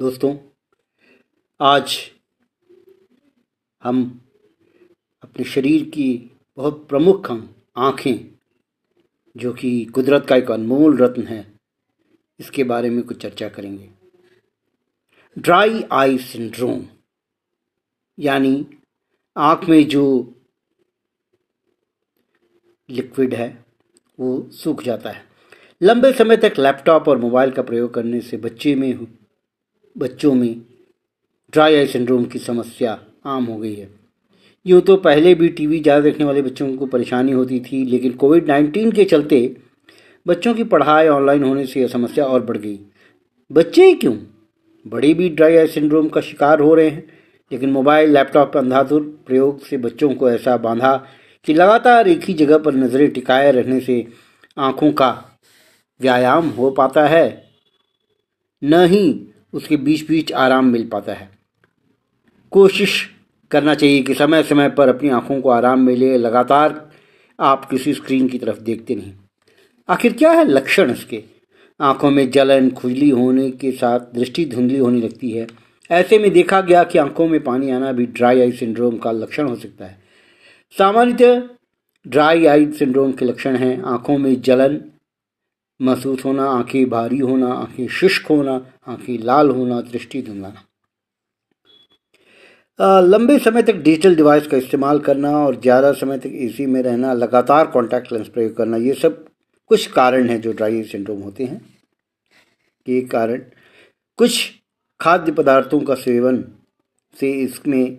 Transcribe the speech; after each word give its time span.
दोस्तों, 0.00 0.36
आज 1.60 1.96
हम 3.82 4.20
अपने 5.22 5.44
शरीर 5.44 5.84
की 5.84 6.30
बहुत 6.56 6.88
प्रमुख 6.88 7.30
अंग 7.30 7.48
आँखें, 7.76 8.18
जो 9.36 9.52
कि 9.52 9.84
कुदरत 9.84 10.26
का 10.26 10.36
एक 10.36 10.50
अनमोल 10.50 10.98
रत्न 10.98 11.22
है, 11.22 11.54
इसके 12.40 12.64
बारे 12.64 12.90
में 12.90 13.02
कुछ 13.02 13.22
चर्चा 13.22 13.48
करेंगे। 13.48 13.88
ड्राई 15.38 15.84
आई 15.92 16.18
सिंड्रोम, 16.18 16.86
यानी 18.18 18.66
आँख 19.36 19.68
में 19.68 19.86
जो 19.88 20.34
लिक्विड 22.90 23.34
है, 23.34 23.64
वो 24.20 24.50
सूख 24.52 24.82
जाता 24.82 25.10
है। 25.10 25.24
लंबे 25.82 26.12
समय 26.12 26.36
तक 26.36 26.58
लैपटॉप 26.58 27.08
और 27.08 27.18
मोबाइल 27.18 27.50
का 27.50 27.62
प्रयोग 27.62 27.94
करने 27.94 28.20
से 28.20 28.36
बच्चे 28.36 28.74
में 28.74 29.06
बच्चों 29.96 30.32
में 30.34 30.54
ड्राई 31.52 31.74
आई 31.74 31.86
सिंड्रोम 31.86 32.24
की 32.24 32.38
समस्या 32.38 32.98
आम 33.26 33.44
हो 33.44 33.56
गई 33.56 33.74
है। 33.74 33.88
यूँ 34.66 34.80
तो 34.80 34.96
पहले 34.96 35.34
भी 35.34 35.48
टीवी 35.48 35.78
ज़्यादा 35.80 36.00
देखने 36.00 36.24
वाले 36.24 36.42
बच्चों 36.42 36.74
को 36.76 36.86
परेशानी 36.86 37.32
होती 37.32 37.60
थी, 37.60 37.84
लेकिन 37.84 38.12
कोविड 38.12 38.48
नाइन्टीन 38.48 38.90
के 38.92 39.04
चलते 39.04 39.56
बच्चों 40.26 40.54
की 40.54 40.64
पढ़ाई 40.64 41.08
ऑनलाइन 41.08 41.44
होने 41.44 41.64
से 41.66 41.80
यह 41.80 41.88
समस्या 41.88 42.24
और 42.24 42.42
बढ़ 42.44 42.56
गई। 42.56 42.78
बच्चे 43.50 43.86
ही 43.86 43.94
क्यों? 43.94 44.16
बड़े 44.86 45.12
भी 45.14 45.28
ड्राई 45.28 45.56
आई 45.56 45.66
सिंड्रोम 45.66 46.08
का 46.08 46.20
शिकार 46.20 46.60
हो 46.60 46.74
रहे 46.74 46.88
हैं, 46.88 47.04
लेकिन 47.52 47.70
मोबाइल, 47.70 48.10
लैपटॉप 48.10 48.52
का 48.52 48.60
अंधाधुर 48.60 49.02
प्रयोग 49.26 49.64
से 49.66 49.76
बच्चों 49.76 50.10
को 50.14 50.30
ऐसा 50.30 50.56
बांधा 50.56 50.96
कि 51.46 51.54
लगातार 51.54 52.08
एक 52.08 52.24
ही 52.24 52.34
जगह 52.34 52.58
पर 52.58 52.74
नज़रें 52.74 53.08
टिकाए 53.10 53.50
रहने 53.52 53.80
से 53.80 54.06
आँखों 54.58 54.92
का 54.92 55.10
व्यायाम 56.00 56.48
हो 56.48 56.70
पाता 56.70 57.06
है। 57.08 57.26
न 58.62 58.84
ही 58.84 59.32
उसके 59.56 59.76
बीच 59.76 60.08
बीच 60.08 60.32
आराम 60.32 60.66
मिल 60.66 60.88
पाता 60.88 61.12
है। 61.12 61.28
कोशिश 62.52 63.10
करना 63.50 63.74
चाहिए 63.74 64.02
कि 64.02 64.14
समय 64.14 64.42
समय 64.42 64.68
पर 64.68 64.88
अपनी 64.88 65.08
आँखों 65.08 65.40
को 65.40 65.50
आराम 65.50 65.80
मिले, 65.80 66.16
लगातार 66.18 66.90
आप 67.40 67.64
किसी 67.64 67.94
स्क्रीन 67.94 68.28
की 68.28 68.38
तरफ़ 68.38 68.60
देखते 68.60 68.94
नहीं 68.94 69.12
आखिर 69.88 70.12
क्या 70.12 70.30
है 70.30 70.44
लक्षण 70.44 70.90
इसके? 70.90 71.22
आँखों 71.80 72.10
में 72.10 72.30
जलन, 72.30 72.70
खुजली 72.70 73.10
होने 73.10 73.50
के 73.50 73.70
साथ 73.72 74.00
दृष्टि 74.14 74.44
धुंधली 74.44 74.78
होने 74.78 75.00
लगती 75.00 75.30
है। 75.30 75.46
ऐसे 75.90 76.18
में 76.18 76.30
देखा 76.30 76.60
गया 76.60 76.84
कि 76.84 76.98
आँखों 76.98 77.28
में 77.28 77.42
पानी 77.44 77.70
आना 77.70 77.92
भी 77.92 78.06
ड्राई 78.06 78.40
आई 78.40 78.52
सिंड्रोम 78.52 78.96
का 78.96 79.10
लक्षण 79.12 79.48
हो 79.48 79.56
सकता 79.56 79.84
है। 79.84 79.98
सामान्यतः 80.78 81.42
ड्राई 82.06 82.46
आई 82.46 82.66
सिंड्रोम 82.72 83.12
के 83.12 83.24
लक्षण 83.24 83.56
हैं। 83.56 83.82
आँखों 83.82 84.18
में 84.18 84.40
जलन 84.42 84.80
महसूस 85.80 86.24
होना, 86.24 86.44
आँखें 86.50 86.88
भारी 86.90 87.18
होना, 87.18 87.52
आँखें 87.52 87.86
शुष्क 87.90 88.26
होना, 88.26 88.54
आँखें 88.88 89.18
लाल 89.18 89.50
होना, 89.50 89.80
दृष्टि 89.82 90.22
धुंधलाना 90.22 90.62
लंबे 92.78 93.38
समय 93.38 93.62
तक 93.62 93.74
डिजिटल 93.74 94.16
डिवाइस 94.16 94.46
का 94.46 94.56
इस्तेमाल 94.56 94.98
करना 95.00 95.30
और 95.38 95.60
ज़्यादा 95.60 95.92
समय 95.92 96.18
तक 96.18 96.30
एसी 96.36 96.66
में 96.66 96.82
रहना, 96.82 97.12
लगातार 97.12 97.66
कॉन्टैक्ट 97.66 98.12
लेंस 98.12 98.28
प्रयोग 98.28 98.56
करना, 98.56 98.76
ये 98.76 98.94
सब 98.94 99.24
कुछ 99.70 99.86
कारण 99.92 100.28
हैं 100.28 100.40
जो 100.40 100.52
ड्राई 100.52 100.82
सिंड्रोम 100.82 101.20
होते 101.20 101.44
हैं। 101.44 101.60
ये 102.86 103.00
कारण, 103.02 103.40
कुछ 104.18 104.50
खाद्य 105.00 105.32
पदार्थों 105.32 105.80
का 105.80 105.94
सेवन 105.94 106.44
से 107.16 107.30
इसमें 107.34 107.96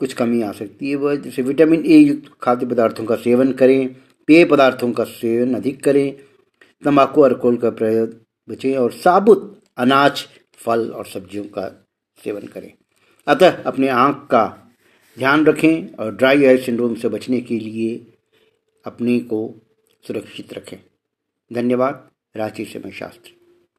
कुछ 0.00 0.12
कमी 0.12 0.42
आ 0.42 0.50
सकती 0.52 0.90
है। 0.90 0.96
वह 0.96 1.16
जैसे 1.16 1.42
विटामिन 1.42 1.84
ए 1.86 1.98
युक्त 1.98 2.30
खाद्य 2.42 2.66
पदार्थों 2.66 3.04
का 3.04 3.16
सेवन 3.16 3.52
करें 3.52 3.94
पेय 4.26 4.44
पदार्थों 4.44 4.92
का 4.92 5.04
सेवन 5.04 5.54
अधिक 5.54 5.84
करें। 5.84 6.12
तंबाकू 6.84 7.20
अल्कोहल 7.20 7.56
का 7.56 7.70
प्रयोग 7.70 8.26
बचें 8.50 8.76
और 8.76 8.92
साबुत 8.92 9.62
अनाज, 9.76 10.26
फल 10.54 10.90
और 10.90 11.06
सब्जियों 11.06 11.44
का 11.44 11.86
सेवन 12.24 12.46
करें। 12.46 12.72
अतः 13.26 13.62
अपने 13.62 13.88
आँख 13.88 14.28
का 14.30 14.72
ध्यान 15.18 15.46
रखें 15.46 15.94
और 15.94 16.16
ड्राई 16.16 16.44
आई 16.44 16.58
सिंड्रोम 16.58 16.94
से 16.94 17.08
बचने 17.08 17.40
के 17.40 17.58
लिए 17.58 18.14
अपने 18.84 19.18
को 19.18 19.54
सुरक्षित 20.06 20.54
रखें। 20.54 20.78
धन्यवाद। 21.52 22.10
रांची 22.36 22.64
से 22.64 22.78
मैं 22.78 22.90
शास्त्री। 22.90 23.43